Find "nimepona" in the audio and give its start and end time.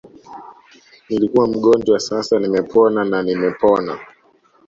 2.39-3.03, 3.23-3.99